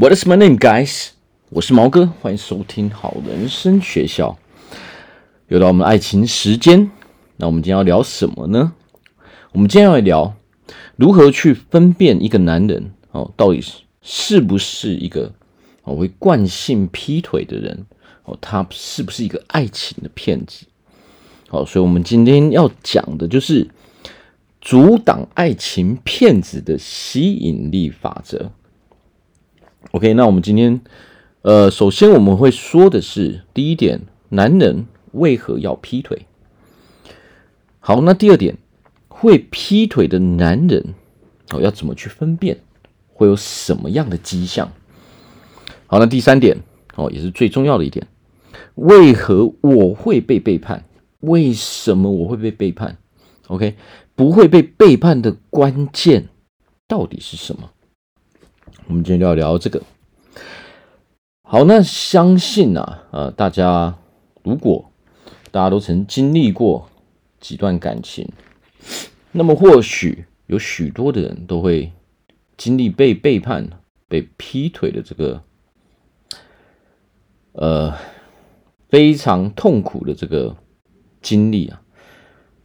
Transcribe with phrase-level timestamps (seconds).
[0.00, 1.08] What is my name, guys？
[1.50, 4.38] 我是毛哥，欢迎收听好人生学校。
[5.48, 6.90] 又到我们爱情时间，
[7.36, 8.72] 那我们今天要聊什么呢？
[9.52, 10.32] 我们今天要聊
[10.96, 15.34] 如何去分辨一个男人哦，到底是是不是一个
[15.82, 17.84] 哦会惯性劈腿的人
[18.24, 20.64] 哦，他是不是一个爱情的骗子？
[21.48, 23.68] 好，所以我们今天要讲的就是
[24.62, 28.50] 阻挡爱情骗子的吸引力法则。
[29.92, 30.80] OK，那我们今天，
[31.42, 36.26] 呃，首先我们会说的是第一点，男人为何要劈腿？
[37.80, 38.56] 好，那第二点，
[39.08, 40.94] 会劈腿的男人
[41.50, 42.58] 哦，要怎么去分辨？
[43.12, 44.70] 会有什么样的迹象？
[45.88, 46.56] 好，那第三点
[46.94, 48.06] 哦，也是最重要的一点，
[48.76, 50.84] 为何我会被背叛？
[51.18, 52.96] 为什么我会被背叛
[53.48, 53.74] ？OK，
[54.14, 56.28] 不会被背叛的关键
[56.86, 57.70] 到底是什么？
[58.90, 59.80] 我们今天就要聊这个。
[61.42, 63.96] 好，那相信啊，呃，大家
[64.42, 64.90] 如果
[65.52, 66.88] 大家都曾经历过
[67.38, 68.28] 几段感情，
[69.30, 71.92] 那么或许有许多的人都会
[72.56, 73.70] 经历被背叛、
[74.08, 75.40] 被劈腿的这个
[77.52, 77.94] 呃
[78.88, 80.56] 非常痛苦的这个
[81.22, 81.80] 经历啊。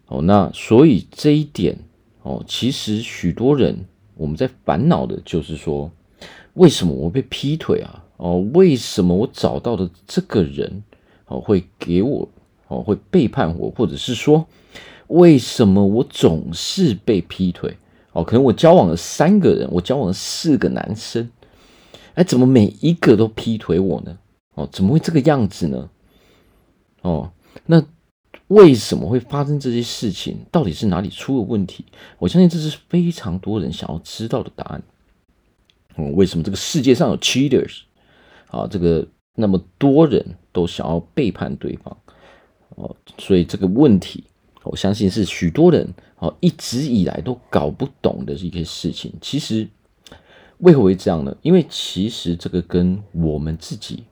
[0.08, 1.78] 哦，那所以这一点
[2.24, 5.92] 哦，其实许多人我们在烦恼的就是说。
[6.56, 8.04] 为什么我被劈腿啊？
[8.18, 10.84] 哦，为什么我找到的这个人
[11.28, 12.28] 哦会给我
[12.68, 14.46] 哦会背叛我，或者是说
[15.08, 17.78] 为什么我总是被劈腿？
[18.14, 21.30] 哦，可能我交往了三个人，我交往了四个男生，
[22.14, 24.18] 哎，怎么每一个都劈腿我呢？
[24.54, 25.90] 哦，怎么会这个样子呢？
[27.02, 27.30] 哦，
[27.66, 27.84] 那
[28.48, 30.38] 为什么会发生这些事情？
[30.50, 31.84] 到底是哪里出了问题？
[32.18, 34.82] 我相信这是非常多人想要知道的答案。
[35.98, 37.82] 嗯，为什么这个世界上有 cheaters
[38.48, 38.68] 啊？
[38.68, 41.98] 这个那么多人都想要背叛对方
[42.70, 44.24] 哦，所以这个问题，
[44.64, 49.14] 我相信是许多人哦一直以来都搞不懂的一些事情。
[49.22, 49.68] 其实
[50.60, 51.36] 为何会这样呢？
[51.42, 54.04] 因为其实这个跟我们自己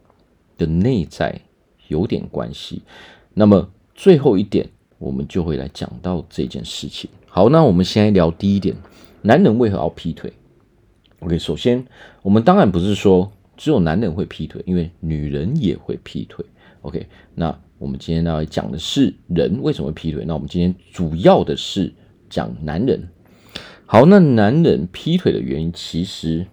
[0.58, 1.40] 的内在
[1.88, 2.82] 有点关系。
[3.34, 7.10] 那么最后一点，我们就会来讲到这件事情。
[7.28, 8.76] 好，那我们先来聊第一点：
[9.22, 10.32] 男人为何要劈腿
[11.24, 11.86] ？OK，首先，
[12.22, 16.46] 我们当然不是说只有男人会劈腿，因为女人也会劈腿。
[16.82, 20.26] OK，那我们今天要讲的是人为什么会劈腿？
[20.28, 21.94] 那我们今天主要的是
[22.30, 23.08] 讲男人。
[23.86, 26.48] 好，那男人劈腿的原因其实，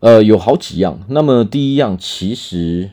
[0.00, 1.06] 呃，有好几样。
[1.08, 2.90] 那么第一样，其实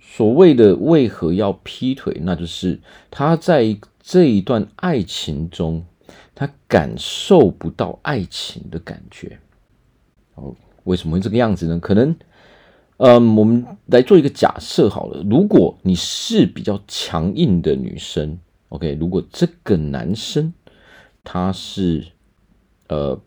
[0.00, 2.80] 所谓的为何要劈腿，那就是
[3.10, 5.84] 他在这一段爱情中。
[6.40, 9.38] 他感受不到爱情的感觉，
[10.36, 11.78] 哦，为什么会这个样子呢？
[11.78, 12.16] 可能，
[12.96, 15.22] 嗯，我们来做一个假设好了。
[15.28, 18.38] 如果你是比较强硬的女生
[18.70, 20.50] ，OK，如果这个男生
[21.22, 22.06] 他是
[22.88, 23.20] 呃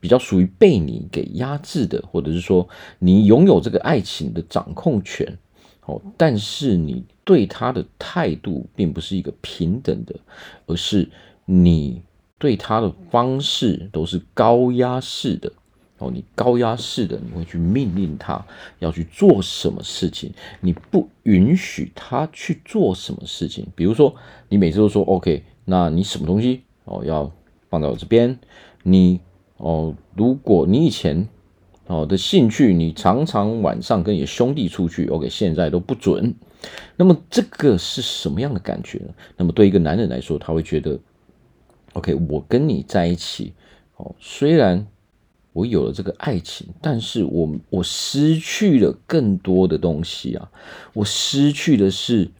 [0.00, 2.66] 比较属于被你给压制的，或者是说
[2.98, 5.36] 你拥有这个爱情的掌控权，
[5.84, 10.18] 哦，但是你对他的态度并不是一个平等的，
[10.64, 11.06] 而是
[11.44, 12.00] 你。
[12.42, 15.52] 对他的方式都是高压式的
[15.98, 18.44] 哦，你高压式的，你会去命令他
[18.80, 23.64] 要去做什么事情，你不允许他去做什么事情。
[23.76, 24.12] 比如说，
[24.48, 27.30] 你每次都说 OK，那你什么东西哦要
[27.70, 28.36] 放在我这边？
[28.82, 29.20] 你
[29.58, 31.28] 哦，如果你以前
[31.86, 36.34] 哦的兴趣，你常常晚上跟你兄弟出去，OK，现在都不准。
[36.96, 39.14] 那么这个是什么样的感觉呢？
[39.36, 40.98] 那么对一个男人来说，他会觉得。
[41.94, 43.52] OK，我跟你在一起，
[43.96, 44.86] 哦，虽然
[45.52, 50.50] 我有了这个爱情，但是我我失去了更多的东西啊！
[50.94, 52.30] 我失去的是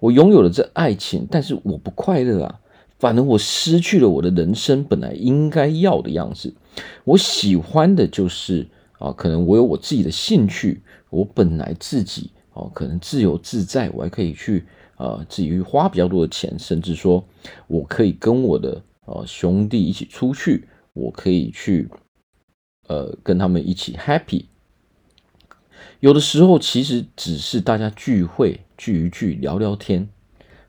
[0.00, 2.60] 我拥有了这爱情，但是我不快乐啊！
[2.98, 6.52] 反而我失去了我的人生本来应该要的样子。
[7.04, 8.66] 我喜欢的就是
[8.98, 14.64] 啊，可能我有我自己的兴趣，我本来自己哦，可能自由自在，我还可以去
[14.96, 17.24] 啊，至于花比较多的钱，甚至说
[17.68, 18.82] 我可以跟我的。
[19.06, 21.88] 哦，兄弟一起出去，我可以去，
[22.88, 24.44] 呃，跟他们一起 happy。
[26.00, 30.08] 有的时候其实只是大家聚会聚一聚，聊聊天，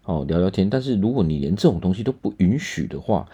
[0.06, 0.70] 哦，聊聊天。
[0.70, 3.28] 但是如果你连这种东西都不允许的话，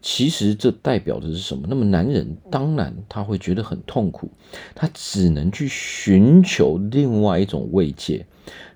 [0.00, 1.66] 其实这代表的是什么？
[1.68, 4.30] 那么男人当然他会觉得很痛苦，
[4.74, 8.26] 他只能去寻求另外一种慰藉。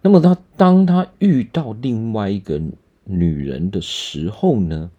[0.01, 2.61] 那么他当他遇到另外一个
[3.05, 4.91] 女人的时候呢，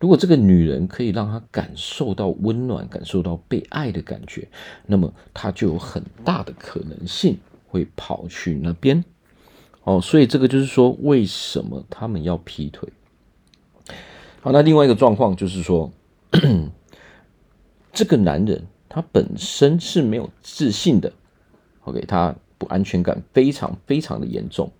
[0.00, 4.48] 如果这个女人可以让他感受到温暖，感受到被爱的感觉，
[4.86, 7.38] 那么他就有很大的可能性
[7.68, 9.04] 会跑去那边。
[9.84, 12.88] 哦，所以这个就是说，为什么他们要劈腿？
[14.40, 15.92] 好，那另外一个状况就是说，
[17.92, 21.12] 这个男人他本身是没有自信的
[21.84, 24.70] ，OK，他不安全感非常非常的严重。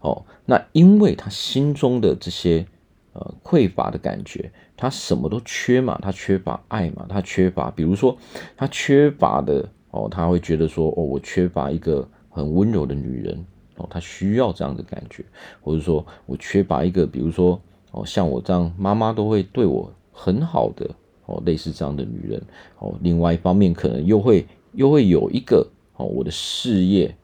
[0.00, 2.66] 哦，那因为他心中的这些
[3.14, 8.16] 呃匮乏的感觉，他什么都缺嘛，他缺乏爱嘛，他缺乏，比如说
[8.56, 13.46] 他缺乏的哦，他会觉得说哦，我缺乏一个很温柔的女人
[13.76, 15.24] 哦，他需要这样的感觉，
[15.62, 17.58] 或者说我缺乏一个，比如说
[17.92, 20.90] 哦，像我这样妈妈都会对我很好的
[21.24, 22.42] 哦，类似这样的女人
[22.78, 27.16] 哦，另外一方面可能又会又会有一个哦，我的事业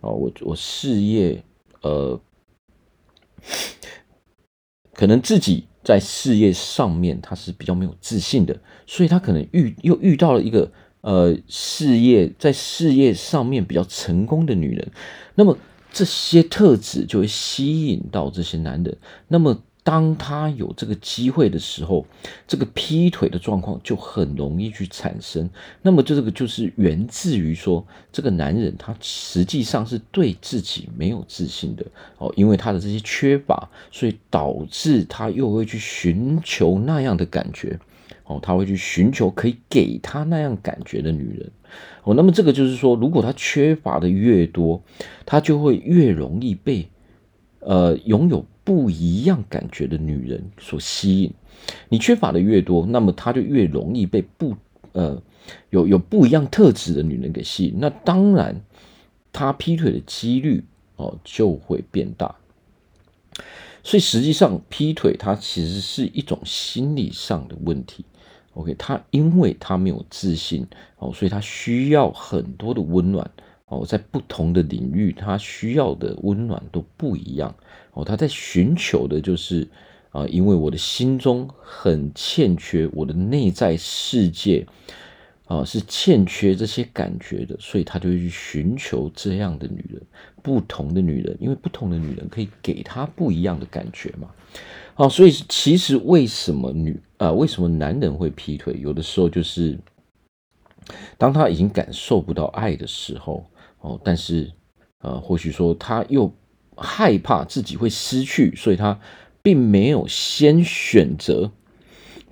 [0.00, 1.40] 哦，我我事业。
[1.82, 2.20] 呃，
[4.94, 14.90] 可能自己在事业上面他是比较没有自信的，所以他可能遇又遇到了一个呃事业在事业上面比较成功的女人，
[15.34, 15.56] 那么
[15.92, 18.96] 这些特质就会吸引到这些男人，
[19.28, 19.62] 那么。
[19.86, 22.04] 当他有这个机会的时候，
[22.44, 25.48] 这个劈腿的状况就很容易去产生。
[25.80, 31.86] 那么这个就是源自于说，这个男人他实际上是对自己没有自信的
[32.18, 37.78] 哦，因为他的这些缺乏，所以导致他又会去寻求那样的感觉
[38.24, 41.48] 哦，他会去寻求可以给他那样感觉的女人
[42.02, 42.12] 哦。
[42.12, 44.82] 那么这个就是说，如果他缺乏的越多，
[45.24, 46.88] 他就会越容易被
[47.60, 48.44] 呃拥有。
[48.66, 51.32] 不一样感觉的女人所吸引，
[51.88, 54.56] 你缺乏的越多，那么她就越容易被不
[54.90, 55.22] 呃
[55.70, 57.76] 有有不一样特质的女人给吸引。
[57.78, 58.60] 那当然，
[59.32, 60.64] 她劈腿的几率
[60.96, 62.34] 哦就会变大。
[63.84, 68.04] 所以实际上劈腿它其实是一种心理上的问题。
[68.54, 70.66] OK，她因为她没有自信
[70.98, 73.30] 哦，所以她需要很多的温暖
[73.66, 77.54] 哦，在不同的领域，她需要的温暖都不一样。
[77.92, 79.66] 哦，他在寻求的就是
[80.10, 84.66] 啊，因为我的心中很欠缺，我的内在世界
[85.46, 90.00] 啊是欠缺这些感觉的，所以他就会去寻求这样的女人，
[90.42, 94.30] 不同的女人，因为不同的女人可以给他不一样的感觉嘛。
[94.94, 98.78] 啊，所以其实为什么女啊，为什么男人会劈腿？
[98.80, 99.78] 有的时候就是
[101.18, 103.44] 当他已经感受不到爱的时候，
[103.86, 104.50] 哦，但是
[105.00, 106.32] 呃，或许说他又。
[106.78, 109.00] 害怕自己会失去，所以他
[109.40, 111.50] 并没有先选择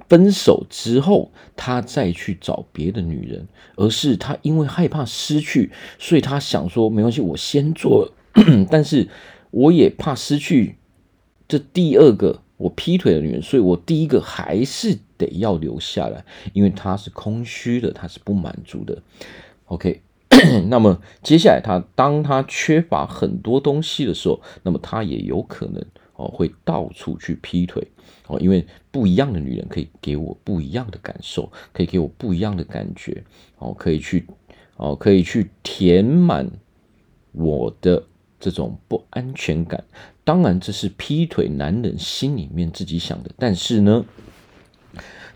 [0.06, 8.12] 分手之后，他再去找别的女人，而是他因为害怕失去，所以他想说没关系，我先做，
[8.70, 9.08] 但是
[9.50, 10.76] 我也怕失去
[11.48, 16.22] 这第二个我劈腿的女人，所以我第一个还是得要留下来，
[16.52, 19.02] 因为他是空虚的，他是不满足的。
[19.68, 20.02] OK。
[20.68, 27.86] 那么接下来他，当他缺乏很多东西的时候，那么他也有可能哦会到处去劈腿
[28.26, 33.22] 哦，因为不一样的女人可以给我不一样的感受，可以给我不一样的感觉
[33.58, 34.26] 哦，可以去
[34.76, 36.50] 哦可以去填满
[37.32, 38.02] 我的
[38.38, 39.82] 这种不安全感。
[40.24, 44.04] 当然这是劈腿男人心里面自己想的，但是呢，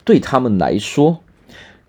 [0.05, 1.21] 对他们来说。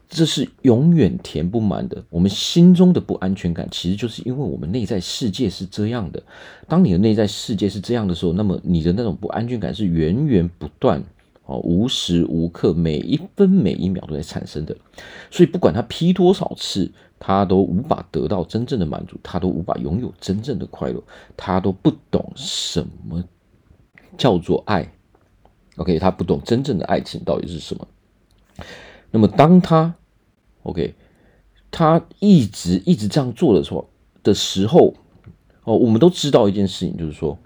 [0.10, 2.04] 这是永远填不满的。
[2.10, 6.22] 我们心中的不安全感，其实就是因为我们内在世界是这样的。
[6.68, 11.04] 当你的内在世界是这样的时候，那么你的那种不安全感是源源不断
[11.46, 14.76] 哦，无时无刻、每一分每一秒都在产生的。
[15.30, 21.04] 所以，不管他劈多少次，他都无法得到真正的满足，他都无法拥有真正的快乐，
[21.38, 23.24] 他都不懂什么
[24.18, 24.92] 叫做爱。
[25.76, 27.88] OK，他不懂真正的爱情到底是什么。
[29.12, 29.96] 那么，当他
[30.64, 30.94] OK，
[31.72, 33.90] 他一直一直这样做的时候
[34.22, 34.94] 的时候，
[35.64, 37.38] 哦，我们都知道一件事情，就是说，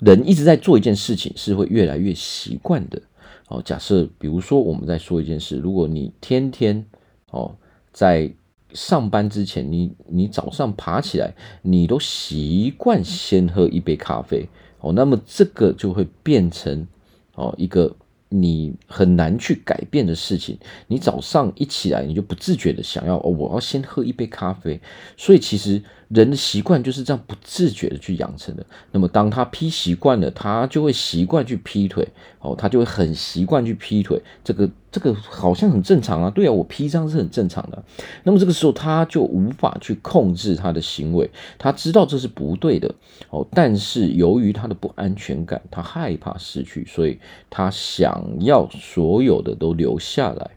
[0.00, 3.00] 人一直在做一件事情是会越来越习惯的。
[3.48, 6.84] 哦，假设比如说我们在说一件事，如果你天天
[7.30, 7.56] 哦
[7.92, 8.30] 在
[8.74, 14.46] 上班之前，你你早上爬起来，你都习惯先喝一杯咖啡，
[14.80, 16.86] 哦，那么这个就会变成
[17.34, 17.96] 哦一个。
[18.30, 20.56] 你很难去改变的事情，
[20.86, 24.80] 你早上一起来，你就不自觉的想要哦，我要先喝一杯咖啡。
[25.16, 28.66] 所以其实人的习惯就是这样不自觉的去养成的。
[28.90, 32.06] 那么当他劈习惯了，他就会习惯去劈腿，
[32.40, 34.20] 哦，他就会很习惯去劈腿。
[34.42, 37.80] 这个这个好像很正常啊，对啊，我劈这样是很正常的。
[38.24, 42.92] 那么这个时候他就无法去控制他的行为，他知道这是不对的，
[43.30, 50.50] 哦，但是由于他的不安全感，他害怕失去，所以他想要所有的都留下来。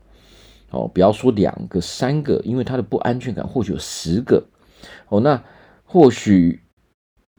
[0.72, 4.44] 哦，不要说两个、三个，因为他的不安全感或许有十个。
[5.14, 5.44] 哦，那
[5.86, 6.60] 或许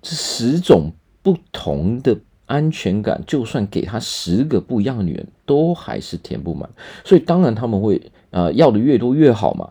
[0.01, 2.17] 这十种不同的
[2.47, 6.71] 安全感，就算给他十个不一样的女人，都还是填不满。
[7.05, 8.01] 所以当然他们会
[8.31, 9.71] 呃要的越多越好嘛。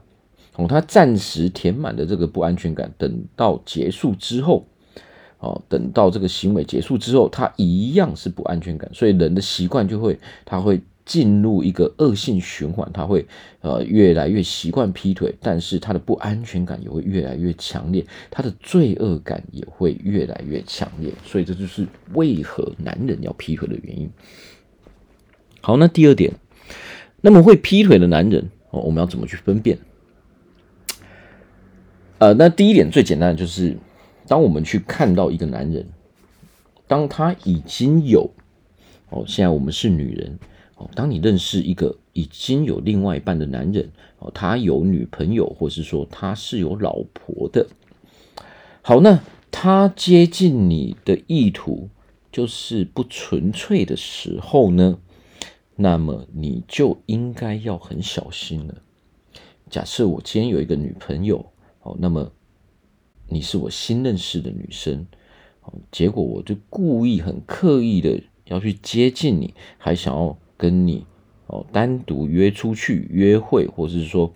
[0.57, 4.65] 哦，他暂时填满的这个不安全感，等到结束之后，
[5.39, 8.93] 哦，等到这个行为结束之后，他一样是不安全感。
[8.93, 10.81] 所以人的习惯就会，他会。
[11.05, 13.25] 进入一个恶性循环，他会
[13.61, 24.09] 呃越来越习惯劈腿，但是他的不安全感也会越来越强烈，他的罪恶感也会越来越强烈，所以这就是为何男人要劈腿的原因。
[25.59, 26.33] 好，那第二点，
[27.21, 29.77] 那么会劈腿的男人哦，我们要怎么去分辨？
[32.19, 33.75] 呃，那第一点最简单的就是，
[34.27, 35.85] 当我们去看到一个男人，
[36.87, 38.31] 当他已经有
[39.09, 40.39] 哦，现在我们是女人。
[40.95, 47.67] 当你认识一个已经有另外一半的男人，哦，他有女朋友，或是说他是有老婆的，
[48.81, 49.19] 好，那
[49.51, 51.89] 他接近你的意图
[52.31, 54.97] 就是不纯粹的时候呢，
[55.75, 58.75] 那么你就应该要很小心了。
[59.69, 61.45] 假设我今天有一个女朋友，
[61.81, 62.31] 哦，那么
[63.27, 65.05] 你是我新认识的女生，
[65.61, 70.37] 哦，结果我就故意很刻意的要去接近你，还想要。
[70.57, 71.05] 跟你
[71.47, 74.33] 哦单独约出去约会，或者是说，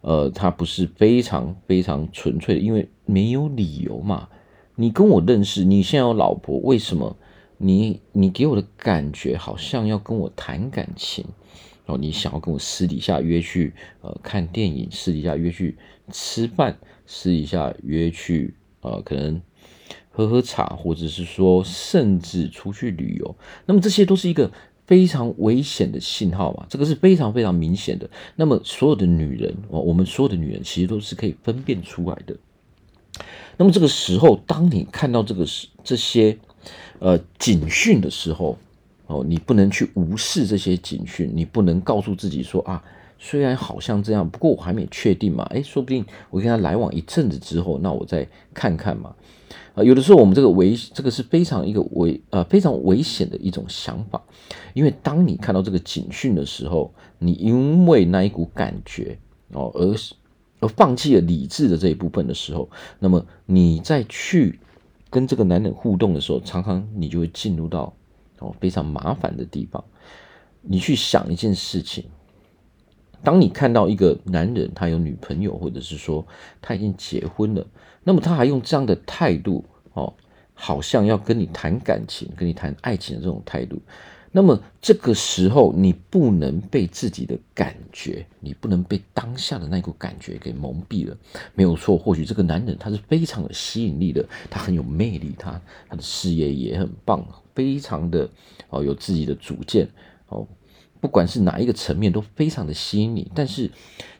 [0.00, 4.28] 呃，他不是非常非常纯粹的，因为没有理由嘛。
[4.74, 7.16] 你跟我认识，你现在有老婆，为什么
[7.58, 11.24] 你你给我的感觉好像要跟我谈感情？
[11.86, 15.76] 哦，你想要跟我私底下约去呃看电影，私底下约去
[16.10, 19.40] 吃饭，私底下约去呃可能
[20.10, 23.36] 喝喝茶，或者是说甚至出去旅游。
[23.66, 24.50] 那么这些都是一个。
[24.92, 28.10] 非常危险的信号嘛，这个是非常非常明显的。
[28.36, 32.36] 那么所有的女人，我们所有的女人其实都是可以分辨出来的。
[33.56, 35.46] 那么这个时候，当你看到这个
[35.82, 36.36] 这些
[36.98, 38.58] 呃警讯的时候，
[39.06, 42.84] 哦，你不能去无视这些警讯，你不能告诉自己说啊，
[43.18, 49.14] 虽然好像这样，不过我还没确定嘛，诶，说不定我跟他来往一阵子之后，那我再看看嘛。
[49.74, 54.20] 啊，有的时候我们这个危，这个是非常一个危，呃，非常危险的一种想法，
[54.74, 59.18] 因为当你看到这个警讯的时候，你因为那一股感觉
[59.52, 59.94] 哦，而
[60.60, 64.58] 而放弃了理智的这一部分的时候，那么你再去
[65.10, 67.92] 跟这个男人互动的时候，常常你就会进入到
[68.38, 69.82] 哦非常麻烦的地方。
[70.62, 72.04] 你去想一件事情，
[73.24, 76.24] 当你看到一个男人他有女朋友，或者是说
[76.60, 77.66] 他已经结婚了。
[78.04, 79.64] 那么他还用这样的态度
[79.94, 80.14] 哦，
[80.54, 83.82] 好像要跟你谈感情、跟你谈爱情的这种态度。
[84.34, 91.14] 那么这个时候，你不能被自己的感觉，你不能被当下的那股感觉给蒙蔽了。
[91.54, 97.22] 没有错，或许这个男人他是非常有吸引力的，他很有魅力，他他的事业也很棒，
[97.54, 98.28] 非常的
[98.70, 99.86] 哦有自己的主见
[100.28, 100.48] 哦，
[100.98, 103.30] 不管是哪一个层面都非常的吸引你。
[103.34, 103.70] 但是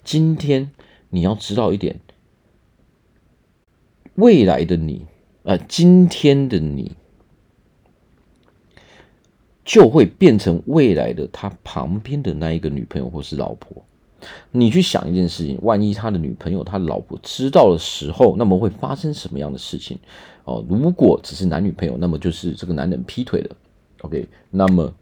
[0.05, 0.71] 今天
[1.09, 1.99] 你要知道一点。
[4.17, 5.07] 未来的你，
[5.43, 6.93] 呃，今天的你，
[9.73, 13.83] 就会变成未来的他旁边的那一个女朋友或是老婆。
[14.51, 19.99] 你去想一件事情，万一他的女朋友、他老婆知道的时候，那么会发生什么样的事情？
[20.45, 23.57] 哦，如果只是男女朋友，那么就是这个男人劈腿了。
[24.03, 24.93] OK，那么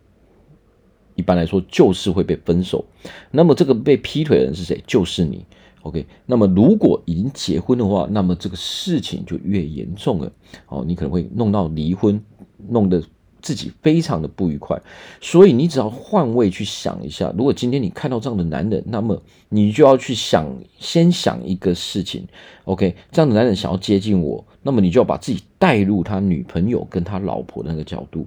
[1.16, 2.84] 一般来说就是会被分手。
[3.32, 4.80] 那么这个被劈腿的人是谁？
[4.86, 5.44] 就是你。
[5.82, 10.32] OK，那么如果已经结婚的话，那么这个事情就越严重了。
[10.68, 12.22] 哦，你可能会弄到离婚，
[12.68, 13.02] 弄得
[13.42, 14.80] 自己非常的不愉快。
[15.20, 20.46] 所以你只要换位去想一下，如果今天你看到这样的男人，那么你就要去想，
[20.78, 22.26] 先想一个事情。
[22.64, 28.26] OK，这样的男人想要接近我，那么你就要把自己带入他女朋友跟他老婆的那个角度，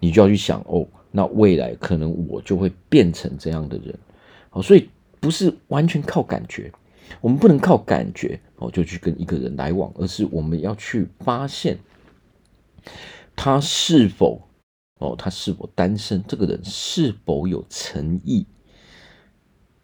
[0.00, 3.96] 你就要去想哦，那未来可能我就会变成这样的人。
[4.50, 4.88] 好，所以
[5.20, 6.72] 不是完全靠感觉。
[7.20, 11.78] 我们不能靠感觉哦，就去跟一个人来往，而是我们要去发现
[13.36, 14.40] 他是否
[15.04, 18.46] 哦，他是否单身，这个人是否有诚意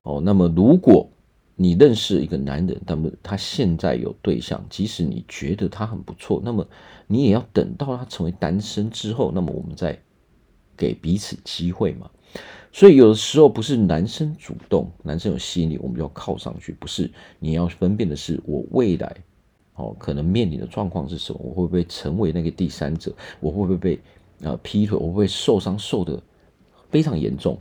[0.03, 0.21] 哦。
[0.25, 1.09] 那么，如果
[1.57, 6.67] 你认识一个男人，那么他现在有对象，即使你觉得他很不错，那么
[7.07, 9.99] 你也要等到他成为单身之后，那么我们再
[10.77, 12.11] 给彼此机会嘛。
[12.73, 16.73] 所以有的时候不是男生主动，男生有吸引力，我们就要靠上去。
[16.81, 19.17] 不是，你要分辨的是我未来
[19.75, 21.41] 哦，可能面临的状况是什么？
[21.43, 23.13] 我会不会成为那个第三者？
[23.41, 24.01] 我会不会被
[24.43, 24.99] 呃劈腿？
[24.99, 26.23] 我会受伤受的
[26.91, 27.61] 非常严重？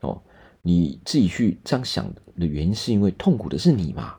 [0.00, 0.22] 哦，
[0.62, 4.14] 你自己去这样想的原因，是因为痛苦的是你嘛？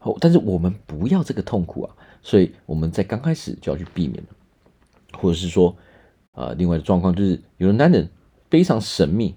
[0.00, 4.22] 哦，但是我们不要这个痛苦啊，所以我们在刚开始就要去避免，
[5.12, 5.76] 或者是说，
[6.32, 8.08] 呃，另外的状况就是有的男人。
[8.50, 9.34] 非常神秘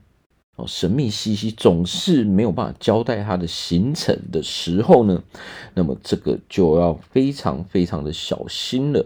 [0.55, 5.21] 哦，神秘兮兮，总是没有办法交代他的行程的时候呢，
[5.73, 9.05] 那么这个就要非常非常的小心了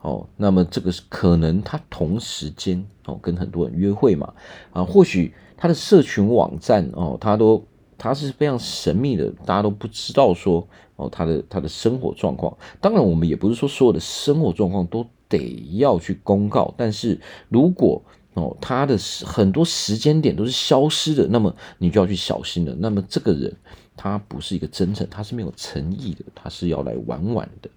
[0.00, 0.26] 哦。
[0.36, 4.32] 那么这个是可能他同时间哦跟很多人约会嘛
[4.72, 7.64] 啊，或许他的社群网站哦，他都
[7.96, 12.56] 他是非常神秘的，大家都不知道说哦他的他的生活状况。
[12.80, 18.02] 当然，我们也不是说所有的生活状况都得要去公告，但是如果
[18.34, 22.72] 哦，他的很多时间点都是消失的，那么你就要去小心了。
[22.78, 23.52] 那么这个人
[23.96, 27.68] 他不是一个真诚，他是没有诚意的，他是要来玩玩的。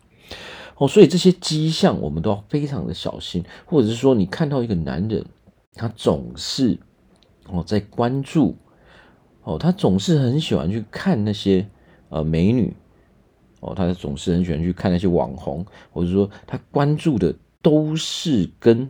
[0.81, 5.23] 哦，所以这些迹象我们都要非常的小心，或者是说你看到一个男人，
[5.75, 6.79] 他总是
[7.45, 8.57] 哦在关注，
[9.43, 11.69] 哦，他总是很喜欢去看那些
[12.09, 12.73] 呃美女，
[13.59, 18.89] 哦，他总是很喜欢去看那些网红，或者说他关注的都是跟。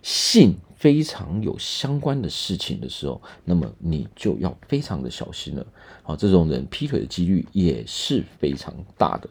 [0.00, 5.66] 性非常有相关的事情的时候，那么你就要非常的小心了。
[6.02, 9.28] 好，这种人劈腿的几率也是非常大的。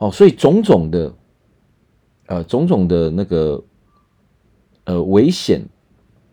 [0.00, 1.14] 哦，所以种种的，
[2.26, 3.62] 呃，种种的那个，
[4.84, 5.62] 呃，危险，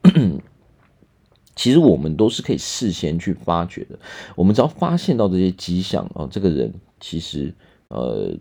[1.56, 4.00] 其实我们都是可以事先去发觉的。
[4.36, 7.54] 我们只要发现到这些迹象啊，这个人其实，
[7.90, 8.36] 呃。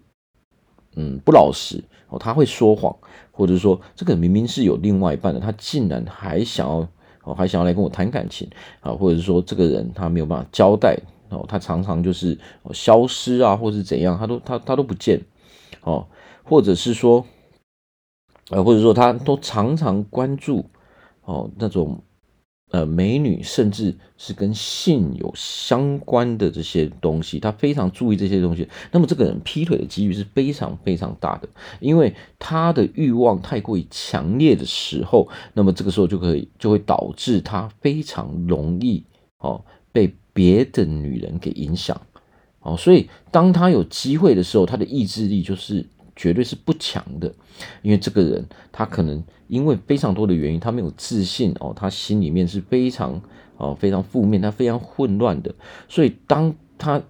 [0.99, 2.97] 嗯，不老实哦，他会说谎，
[3.31, 6.89] 或者说这个明明是有另外一半的，他竟然还想要
[7.23, 8.49] 哦，还想要来跟我谈感情
[8.81, 12.39] 啊，或者说这个人他没有办法交代哦，他常常就是
[12.73, 15.21] 消失啊，或是怎样，他都他他都不见
[15.83, 16.07] 哦，
[16.45, 17.27] 或者是说，
[18.51, 20.65] 呃，或者说他都常常关注
[21.23, 22.03] 哦那种。
[22.73, 28.69] 呃，美女甚至是跟性有相关的这些东西，他非常注意这些东西。
[28.91, 31.49] 那么这个人劈腿的几率是非常非常大的，
[31.79, 39.05] 因为他的欲望太过于强烈的时候，那么这个时候就可以就会导致他非常容易
[39.39, 42.01] 哦被别的女人给影响
[42.61, 42.77] 哦。
[42.77, 45.85] 所以当他有机会的时候，他的意志力就是。
[46.19, 47.31] 绝对是不强的，
[47.83, 53.21] 因为这个人他可能因为非常多的原因，他没有自信哦，他心里面是非常
[53.59, 55.55] 哦非常负面，他非常混乱的，
[55.91, 57.03] 所以当他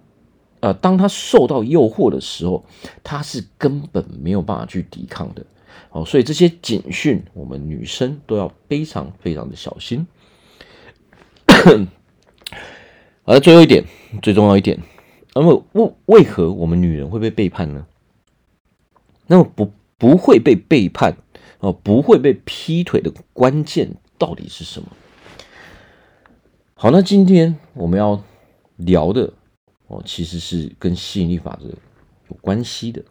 [0.59, 2.65] 呃当他受到诱惑的时候，
[3.01, 5.45] 他是根本没有办法去抵抗的
[5.91, 10.05] 哦，所以这些警讯我们女生都要非常非常的小心。
[13.27, 13.83] 而最后一点，
[14.21, 14.79] 最重要一点，
[15.35, 17.85] 那么为为何我们女人会被背叛呢？
[19.27, 21.17] 那么不不会被背叛
[21.59, 24.87] 哦，不会被劈腿的关键到底是什么？
[26.73, 28.23] 好，那今天我们要
[28.77, 29.33] 聊的
[29.87, 31.67] 哦，其实是跟吸引力法则
[32.29, 33.03] 有关系的。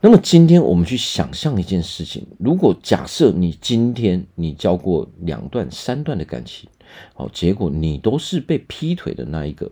[0.00, 6.70] 那么今天我们去想象一件事情：如果假设你今天你交过两段、三段的感情，
[7.14, 9.70] 哦，结果你都是被劈腿的那一个，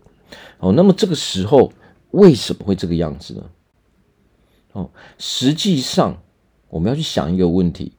[0.59, 1.73] 哦，那么这个时候
[2.11, 3.51] 为什么会这个样子呢？
[4.73, 6.23] 哦，实际上
[6.69, 7.93] 我们要去想一个问题，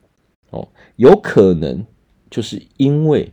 [0.50, 1.86] 哦，有可能
[2.30, 3.32] 就是因为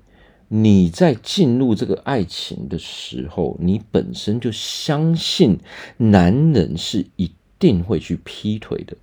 [0.49, 5.59] 你在进入这个爱情的时候，你本身就相信
[5.97, 8.97] 男人是一定会去劈腿的。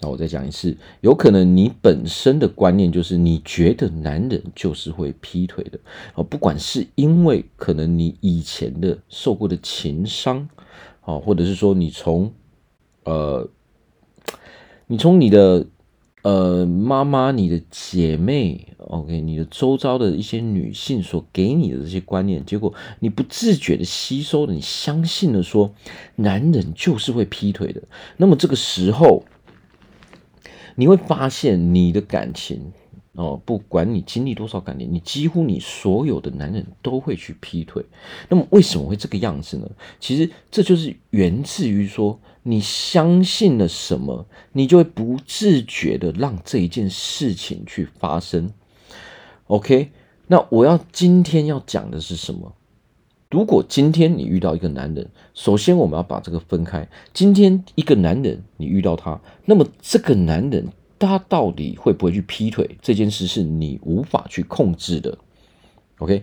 [0.00, 5.78] 那我再讲一次，有可能你本身的观念就是你觉得男人就是会劈腿的，
[6.14, 10.48] 哦，不管是因为可能你以前的受过的情伤。
[11.04, 12.30] 哦，或者是说你从，
[13.04, 13.48] 呃，
[14.88, 15.66] 你从你的
[16.20, 25.72] 呃妈妈、你的姐妹，OK，你的周遭的一些女性所给你的这些观念，结果你不自觉的吸收了，你相信了说
[26.16, 27.80] 男人就是会劈腿的，
[28.18, 29.24] 那么这个时候
[30.78, 32.72] 你会发现你的感情。
[33.14, 37.84] 哦，不管你经历多少感情，你几乎你所有的男人都会去劈腿。
[38.28, 39.68] 那么为什么会这个样子呢？
[39.98, 48.48] 其实这就是源自于说，你相信了什么，你就会不自觉的让这一件事情去发生。
[49.48, 49.90] OK，
[50.28, 52.54] 那我要今天要讲的是什么？
[53.30, 56.88] 如果今天你遇到一个男人，首先我们要把这个分开。
[57.12, 60.66] 今天一个男人你遇到他，那么这个男人
[60.98, 62.78] 他到底会不会去劈腿？
[62.80, 65.18] 这件事是你无法去控制的。
[65.98, 66.22] OK，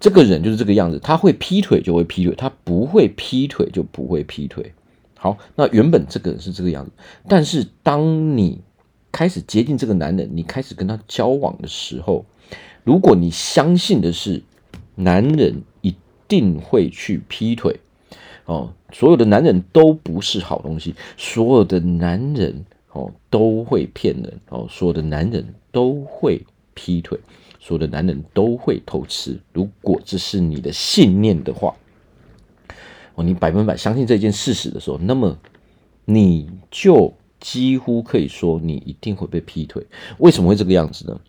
[0.00, 4.72] 这个人就是这个样子，他会劈腿就会劈腿，他不会劈腿就不会劈腿。
[5.16, 6.90] 好，那原本这个人是这个样子，
[7.28, 8.60] 但是当你
[9.12, 12.24] 开始接近这个男人，你开始跟他交往的时候，
[12.82, 14.42] 如果你相信的是
[14.96, 15.94] 男人一。
[16.30, 17.80] 定会去劈腿
[18.44, 18.72] 哦！
[18.92, 26.40] 所有的男人都不是好东西，所有的男人哦都会骗人哦，所有的男人都会
[26.72, 27.18] 劈腿，
[27.58, 29.40] 所有的男人都会偷吃。
[29.52, 31.74] 如果这是你的信念的话，
[33.16, 35.36] 哦，你百分百相信这件事实的时候，那么
[36.04, 39.84] 你就几乎可以说你一定会被劈腿。
[40.18, 41.20] 为什么会这个样子呢？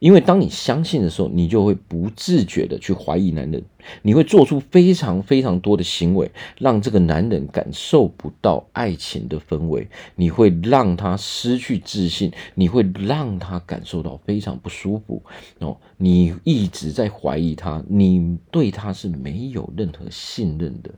[0.00, 3.62] 因为当你相信的时候，你就会不自觉的去怀疑男人，
[4.02, 9.86] 你会做出非常非常多的行为，让这个男人感受不到爱情的氛围，
[10.16, 15.22] 你会让他失去自信，你会让他感受到非常不舒服
[15.58, 15.76] 哦。
[15.98, 20.90] 你一直在怀疑他，你对他是没有任何信任的，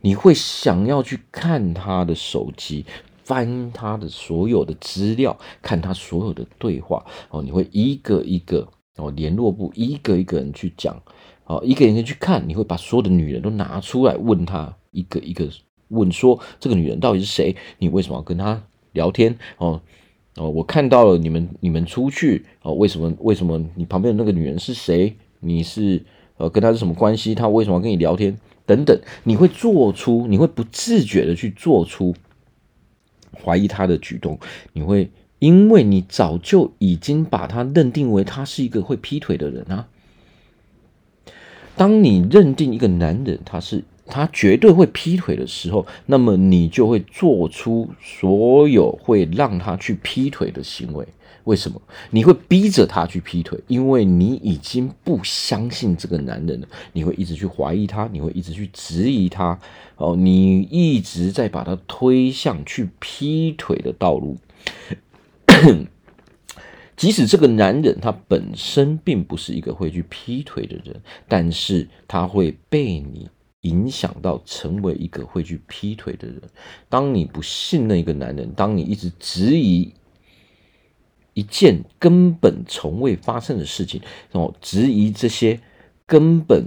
[0.00, 2.84] 你会想要去看他的手机。
[3.30, 8.66] 翻他的所有的资料，看他所有的对话哦，你会一个一个
[8.96, 11.00] 哦联络部一个一个人去讲
[11.44, 15.48] 哦，一个一个去看，你会把所有的女人都拿出来问他一个一个
[15.90, 17.54] 问说，这个女人到底是谁？
[17.78, 18.60] 你为什么要跟她
[18.94, 19.38] 聊天？
[19.58, 19.80] 哦
[20.34, 25.14] 哦，我看到了你们你们出去哦，为什么为什么你旁边的那个女人是谁？
[25.38, 26.02] 你是
[26.36, 27.32] 呃跟她是什么关系？
[27.32, 28.36] 她为什么要跟你聊天？
[28.66, 32.12] 等等，你会做出，你会不自觉的去做出。
[33.32, 34.38] 怀疑他的举动，
[34.72, 39.86] 你会因为你早就已经把他认定为他是一个会劈腿的人啊。
[41.76, 51.06] 当你认定一个男人他是他绝对会劈腿的时候，那么你就会做出所有会让他去劈腿的行为。
[51.44, 51.80] 为什么？
[52.10, 53.58] 你会逼着他去劈腿？
[53.66, 56.68] 因为你已经不相信这个男人了。
[56.92, 59.58] 你会一直去怀疑他，你会一直去质疑他。
[59.96, 64.36] 哦，你一直在把他推向去劈腿的道路。
[66.96, 73.28] 即使这个男人他本身并不是一个会去劈腿的人，但是他会被你
[73.62, 76.42] 影响到成为一个会去劈腿的人。
[76.90, 79.90] 当你不信任一个男人，当你一直质疑。
[81.34, 84.00] 一件根本从未发生的事情，
[84.32, 85.60] 然后，质疑这些
[86.06, 86.66] 根本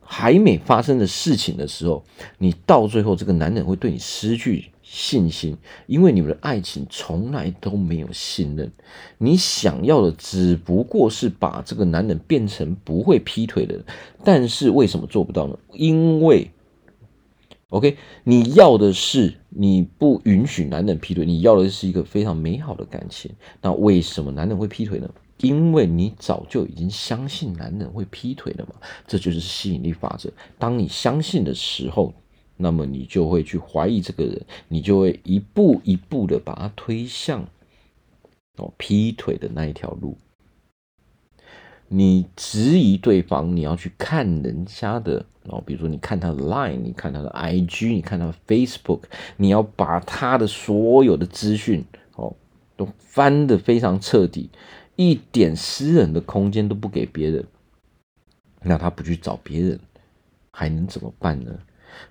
[0.00, 2.04] 还没发生的事情的时候，
[2.38, 8.70] 你到最后这个男人会对你失去信心，因为你们的爱情从来都没有信任。
[9.18, 13.84] 你想要的只不过是把这个男人变成不会劈腿的人，
[14.24, 15.58] 但是为什么做不到呢？
[15.72, 16.50] 因为。
[17.72, 23.30] OK，你要的是你不允许男人劈腿，你要的是一个非常美好的感情。
[23.62, 25.08] 那为什么男人会劈腿呢？
[25.38, 28.74] 因为你早就已经相信男人会劈腿了嘛。
[29.06, 30.30] 这就是吸引力法则。
[30.58, 32.12] 当你相信的时候，
[32.58, 37.42] 那么你就会去怀疑这个人，你就会一步一步的把他推向
[38.58, 40.18] 哦劈腿的那一条路。
[41.94, 49.02] 你质疑对方，你要去看人家的哦，比如说你看他的 Line，你看他的 IG，你看他的 Facebook，
[49.36, 51.84] 你要把他的所有的资讯
[52.16, 52.34] 哦
[52.78, 54.48] 都翻得非常彻底，
[54.96, 57.44] 一点私人的空间都不给别人。
[58.62, 59.78] 那他不去找别人，
[60.50, 61.58] 还能怎么办呢？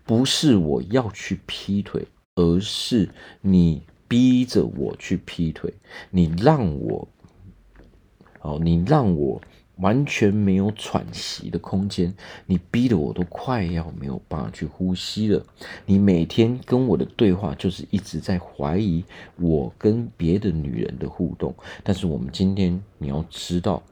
[0.06, 3.10] 不是我要去劈腿，而是
[3.42, 5.74] 你逼着我去劈腿，
[6.12, 7.08] 你让我
[8.42, 9.42] 哦，你让我。
[9.82, 12.14] 完全没有喘息的空间，
[12.46, 15.44] 你逼得我都快要没有办法去呼吸了。
[15.86, 19.04] 你每天跟我的对话就是一直在怀疑
[19.38, 21.54] 我跟别的女人的互动。
[21.84, 23.84] 但是我们今天你要知道，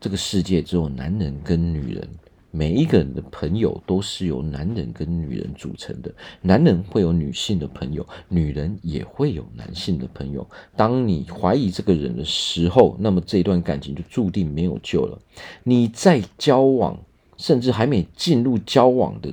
[0.00, 2.08] 这个世界只有男人跟女人。
[2.52, 10.44] 每一个人的朋友都是由男人跟女人组成的，男人会有女性的朋友，女人也会有男性的朋友。
[10.76, 15.18] 当你怀疑这个人的时候，那么这段感情就注定没有救了。
[15.62, 16.98] 你在交往，
[17.36, 19.32] 甚至还没进入交往的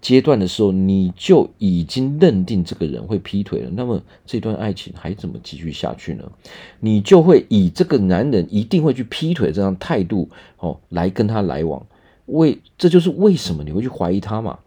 [0.00, 3.70] 阶段的时候，你就已经认定这个人会劈腿了。
[3.72, 6.28] 那么这段爱情还怎么继续下去呢？
[6.80, 11.86] 你就会以这个男人一定会去劈腿这样态度哦来跟他来往。
[12.26, 14.58] 为这就是为什么你会去怀疑他嘛？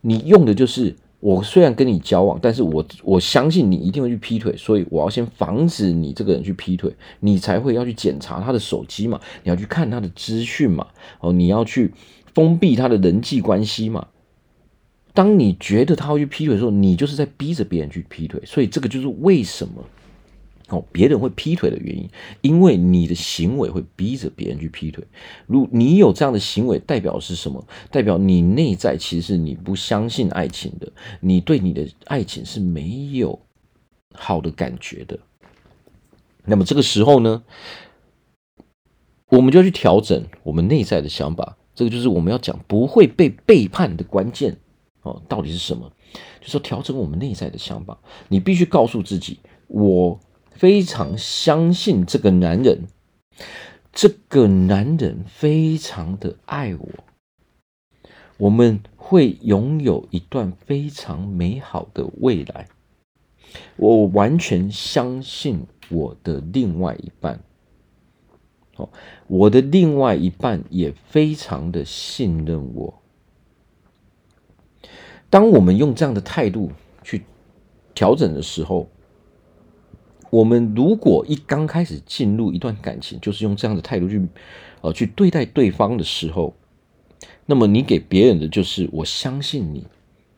[0.00, 10.86] 你用的就是我虽然跟你交往，但是我我相信你一定会去劈腿，所以我要先防止你这个人去劈腿，你才会要去检查他的手机嘛，你要去看他的资讯嘛，
[11.20, 11.92] 哦，你要去
[12.34, 14.08] 封闭他的人际关系嘛。
[15.14, 19.74] 当你觉得他会去劈腿的时候，你就是在逼着别人去劈腿，所以这个就是为什么。
[20.72, 22.08] 哦，别人会劈腿的原因，
[22.40, 25.04] 因为你的行为会逼着别人去劈腿。
[25.46, 27.62] 如你有这样的行为，代表是什么？
[27.90, 33.38] 代表你内在其实你不相信爱情的，你对你的爱情是没有
[34.14, 35.18] 好的感觉的。
[36.46, 37.42] 那么这个时候呢，
[39.28, 41.58] 我们就要去调整我们内在的想法。
[41.74, 44.56] 这个就是我们要讲不会被背叛的关键
[45.02, 45.92] 哦，到底是什么？
[46.40, 47.98] 就说调整我们内在的想法。
[48.28, 50.18] 你必须告诉自己，我。
[50.54, 52.86] 非常相信这个男人，
[53.92, 56.88] 这个男人非常的爱我，
[58.38, 62.68] 我们会拥有一段非常美好的未来。
[63.76, 67.40] 我完全相信我的另外一半，
[68.76, 68.88] 哦，
[69.26, 73.02] 我的另外一半也非常的信任我。
[75.28, 76.70] 当我们用这样的态度
[77.02, 77.24] 去
[77.94, 78.88] 调整的时候，
[80.32, 84.26] 我们如果一刚开始进入一段感情，就是用这样的态度去，
[84.80, 86.54] 呃，去对待对方的时候，
[87.44, 89.86] 那么你给别人的就是我相信你，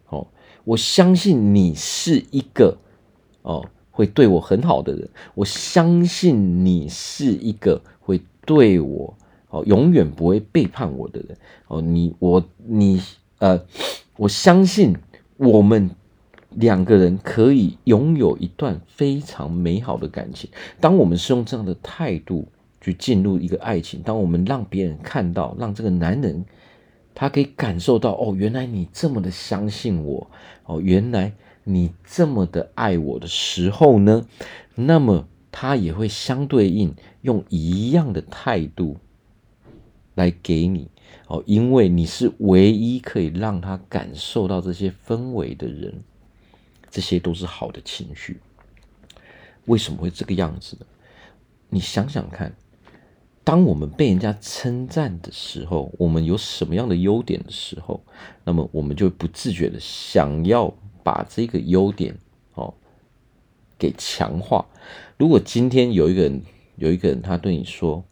[0.09, 0.27] 哦，
[0.65, 2.77] 我相信你是一个
[3.43, 9.17] 哦会对我很好的人，我相信你是一个会对我
[9.51, 13.01] 哦永远不会背叛我的人，哦，你我你
[13.39, 13.65] 呃，
[14.17, 14.97] 我相信
[15.37, 15.89] 我们。
[16.57, 20.51] 两个人可以拥有一段非常美好的感情。
[20.81, 22.47] 当我们是用这样的态度
[22.81, 26.45] 去进入一个爱情，当我们让别人看到，让这个男人
[27.15, 30.31] 他可以感受到，哦，原来你这么的相信我，
[30.65, 31.33] 哦，原来
[31.65, 34.27] 你这么的爱我的时候呢，
[34.75, 38.97] 那么他也会相对应用一样的态度
[40.15, 40.89] 来给你，
[41.27, 46.03] 哦，因为你是唯一可以让他感受到这些氛围的人。
[46.95, 48.39] 这些都是好的情绪，
[49.65, 50.87] 为什么会这个样子呢？
[51.69, 52.55] 你想想看，
[53.43, 58.01] 当我们被人家称赞的时候，我们有什么样的优点的时候，
[58.45, 62.17] 那么我们就不自觉的想要把这个优点
[62.55, 62.73] 哦
[63.77, 64.65] 给强化。
[65.19, 66.41] 如果今天有一个人
[66.77, 68.05] 有一个人他对你说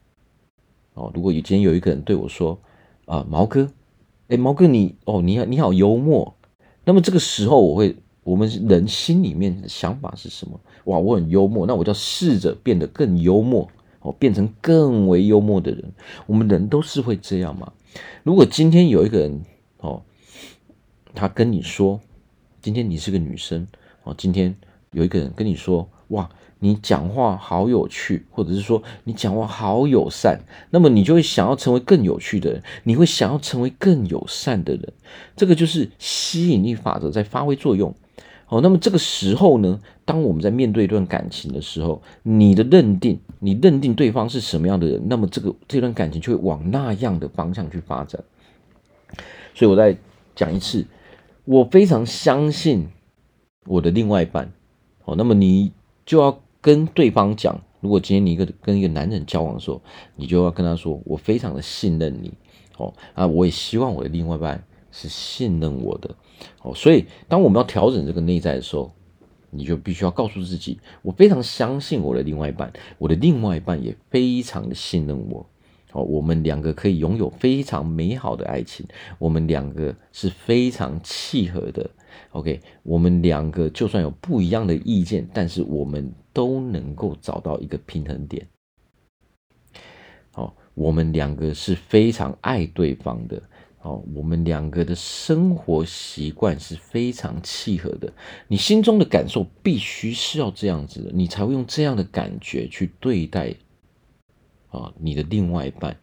[0.94, 2.60] 哦，如果有今天有一个人对我说
[3.04, 3.70] 啊，毛哥，
[4.26, 6.36] 哎，毛哥你哦你好你好幽默，
[6.84, 7.94] 那么这个时候我会。
[8.24, 10.60] 我们人心里面的想法是什么？
[10.84, 13.68] 哇，我很幽默，那我就要试着变得更幽默
[14.00, 15.92] 哦，变成更为幽默的人。
[16.26, 17.72] 我们人都是会这样嘛。
[18.22, 19.42] 如果今天有一个人
[19.78, 20.02] 哦，
[21.14, 22.00] 他跟你说，
[22.60, 23.66] 今天你是个女生
[24.04, 24.54] 哦，今天
[24.92, 26.30] 有一个人跟你说，哇，
[26.62, 30.38] 你讲话好有趣，或者是说你讲话好友善，
[30.70, 34.92] 那么你就会想要成为更有趣的人，你会想要成为更友善的人。
[35.34, 37.92] 这个就是吸引力法则在发挥作用。
[38.46, 48.22] 哦，那么这个时候呢，当我们在面对一段感情的时候，你的认定，你认定对方是什么样的人，那么这个这段感情就会往那样的方向去发展。
[49.54, 49.96] 所以我再
[50.36, 50.86] 讲一次，
[51.44, 52.88] 我非常相信
[53.66, 54.52] 我的另外一半。
[55.04, 55.72] 哦，那么你
[56.06, 59.82] 就要跟对方讲，如果今天你一个跟一个男人交往的时候，
[60.16, 62.32] 你就要跟他说，我非常的信任你。
[62.78, 66.14] 哦啊，我也希望我的另外一半是信任我的。
[66.62, 68.90] 哦，所以当我们要调整这个内在的时候，
[69.50, 75.44] 你就必须要告诉自己，我非常相信我的另外一半，我的另外一半也非常的信任我。
[75.92, 78.86] 哦，我们两个可以拥有非常美好的爱情，
[79.18, 81.88] 我们两个是非常契合的。
[82.32, 88.46] OK，我们两个就算有不一样的意见，但是我们都能够找到一个平衡点。
[90.34, 93.42] 哦，我们两个是非常爱对方的。
[93.82, 98.10] 哦，我们两个的生活习惯是非常契合的。
[98.46, 103.52] 你心中的感受必须是要这样子的，你才会用这样的感觉去对待
[104.72, 105.96] 啊你的另外一半。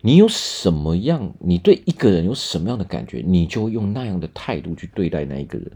[0.00, 5.72] 你有什么样，你对一个人有什么样的感觉，你就用那样的态度去对待那一个人。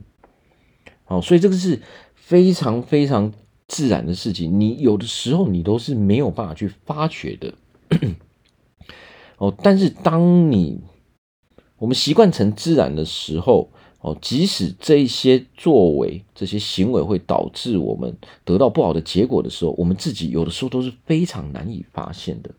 [1.04, 1.82] 好，所以这个是
[2.14, 3.32] 非常非常
[3.66, 4.60] 自然的事情。
[4.60, 7.52] 你有的时候你都是没有办法去发觉的。
[9.38, 10.80] 哦，但是当你
[11.78, 22.50] 我们习惯成自然的时候，哦，即使这些作为、这些行为会导致我们得到不好的结果的时候，我们自己有的时候都是非常难以发现的。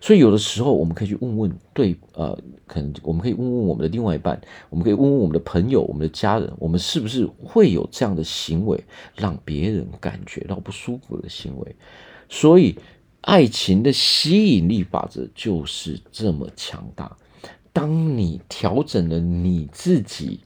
[0.00, 4.40] 所以有的时候我们可以去问问对，呃，可能我们可以问问我们的另外一半，
[4.70, 8.82] 我们可以问问我们的朋友、我们的家人，我们是不是会有这样的行为，
[9.14, 11.76] 让别人感觉到不舒服的行为？
[12.30, 12.76] 所以，
[13.20, 17.14] 爱情的吸引力法则就是这么强大。
[17.70, 20.40] 当你调整了你自己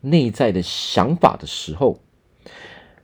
[0.00, 1.98] 内在的想法的时候，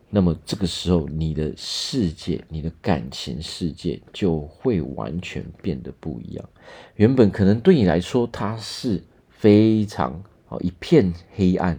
[0.09, 6.48] 那么这个时候，你的世界，你的感情世界就会完全变得不一样。
[6.94, 11.78] 原本可能对你来说，它是非常好一片黑暗，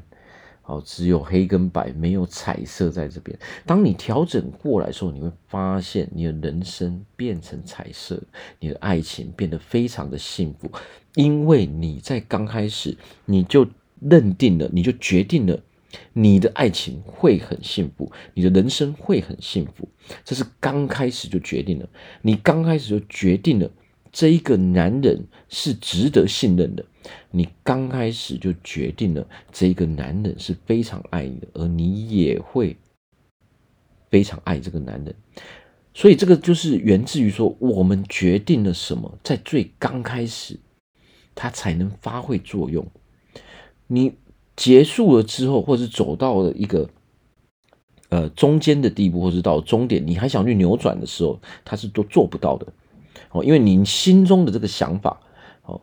[0.61, 3.37] 好只有黑跟白，没有彩色在这边。
[3.65, 8.21] 当你调整过来的时候，你会发现你的人生变成彩色，
[8.59, 10.69] 你的爱情变得非常的幸福，
[11.15, 13.65] 因为你在刚开始你就
[13.99, 15.63] 认定了，你就决定了。
[16.11, 19.87] 你的爱情会很幸福，你的人生会很幸福，
[20.25, 21.87] 这是刚开始就决定了。
[22.21, 23.71] 你刚开始就决定了
[24.11, 26.85] 这一个男人是值得信任的，
[27.31, 32.75] 你刚开始就决定了这一个男人是非常爱你的，而你也会
[34.11, 35.15] 非常爱这个男人。
[35.93, 40.59] 所以这个就是源自于说，我们决定了什么，在最刚开始，
[41.33, 42.85] 它才能发挥作用。
[43.87, 44.13] 你。
[44.59, 46.89] 结束了之后，或者是走到了一个
[48.09, 52.65] 呃中间的地步，或者是到终点，你还想去扭转的时候，他是都做不到的
[53.29, 55.21] 哦，因为你心中的这个想法
[55.61, 55.79] 哦，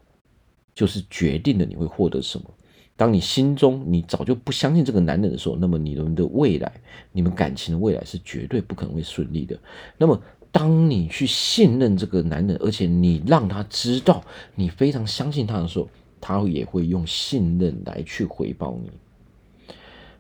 [0.75, 2.51] 就是决定了你会获得什么。
[2.97, 6.73] 当你心中你早就不相信这个男人的时候，那么你们的未来，
[7.13, 9.57] 你们感情的未来是绝对不可能会顺利的。
[9.97, 14.25] 那么，当你去信任这个男人，而且你让他知道
[14.57, 15.89] 你非常相信他的时候，
[16.27, 18.91] 他也会用信任来去回报你，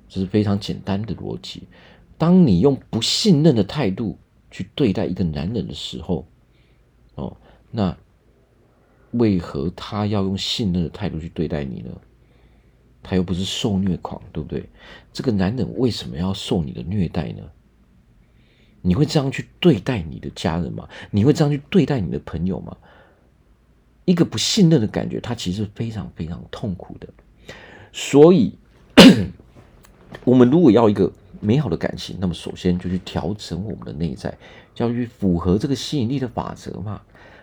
[0.06, 1.62] 这是非常简单的逻辑。
[2.18, 4.18] 当你用不信任的态度
[4.50, 6.26] 去对待一个男人的时候，
[7.14, 7.34] 哦，
[7.70, 7.96] 那
[9.12, 11.90] 为何他要用信任的态度去对待你呢？
[13.02, 14.68] 他又不是受虐狂，对不对？
[15.10, 17.42] 这个男人为什么要受你的虐待呢？
[18.82, 20.86] 你会这样去对待你的家人吗？
[21.10, 22.76] 你会这样去对待你的朋友吗？
[24.04, 27.08] 一个不信任的感觉，它其实非常非常痛苦的。
[27.92, 28.52] 所以，
[30.24, 34.36] 我们如果要一个美好的感情，那么首先就去调整我们的内在，
[34.76, 37.00] 要去符合这个吸引力的法则嘛，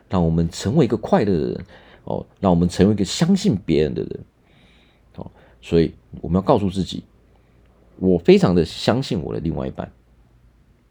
[0.09, 1.65] 让我们成为一个快乐的人
[2.03, 4.19] 哦，让我们成为一个相信别人的人
[5.15, 5.31] 哦。
[5.61, 7.03] 所以，我们要告诉自己，
[7.97, 9.91] 我非常的相信我的另外一半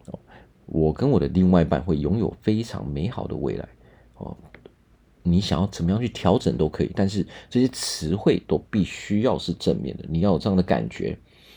[0.06, 0.18] 哦，
[0.66, 3.68] 我跟我的另外一半会拥有非常美好的未来
[4.16, 4.36] 哦。
[5.22, 10.04] 你想要怎么样去调整都可以，但是这些词汇都必须要是正面的。
[10.08, 11.16] 你要有这样的感觉，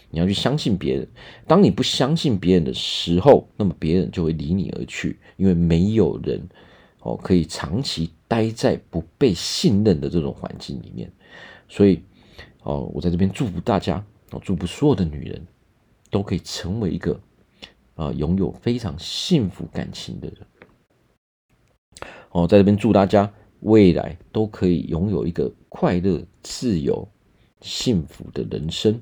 [0.10, 1.08] 你要去相信别人。
[1.48, 6.46] 当你不相信别人的时候，那么别人就会离你而去，因为没有人
[7.00, 11.10] 哦可以长期待在不被信任的这种环境里面。
[11.70, 12.04] 所以
[12.64, 15.42] 哦，我在这边祝福大家，哦，祝福所有的女人
[16.12, 17.18] 都可以成为一个
[17.96, 20.38] 啊拥有非常幸福感情的人。
[22.32, 23.32] 哦，在这边祝大家。
[23.64, 27.08] 未来都可以拥有一个快乐、自由、
[27.62, 29.02] 幸福的人生。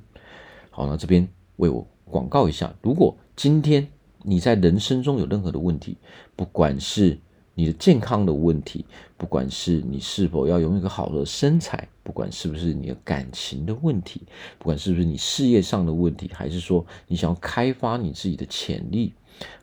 [0.70, 3.88] 好，那这边为我广告一下，如果今天
[4.24, 5.98] 你在人生中有任何的问题，
[6.36, 7.18] 不管是
[7.56, 8.86] 你的健康的问题，
[9.18, 14.22] 不管是你是否要拥有一个好的身材，不管是不是你的感情的问题，
[14.60, 19.12] 不管是不是你事业上的问题，还是说你想要开发你自己的潜力，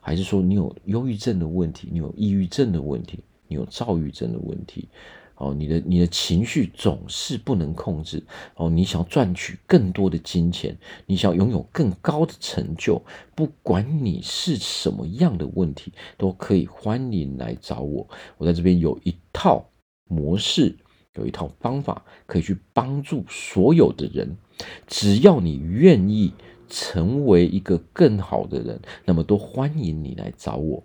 [0.01, 3.23] 还是说你有忧郁症的问题，你有抑郁症的问题。
[3.49, 4.87] 你有躁郁症的问题，
[5.35, 8.23] 哦，你的你的情绪总是不能控制，
[8.55, 13.01] 哦，你想赚取更多的金钱，你想拥有更高的成就，
[13.35, 18.07] 不管你是什么样的问题，都可以欢迎来找我。
[18.37, 19.67] 我在这边有一套
[20.07, 20.77] 模式，
[21.15, 24.37] 有一套方法，可以去帮助所有的人。
[24.85, 26.33] 只要你愿意
[26.67, 30.83] 成为一个更好的人，那么都欢迎你来找我。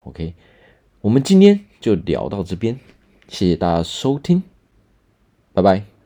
[0.00, 0.34] OK。
[1.00, 2.78] 我们今天就聊到这边，
[3.28, 4.42] 谢谢大家收听，
[5.52, 5.97] 拜拜。